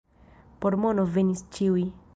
[0.65, 1.89] Por mono venis ĉiuj.